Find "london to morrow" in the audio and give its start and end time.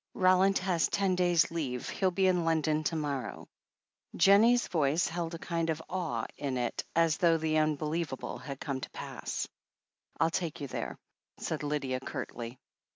2.43-3.47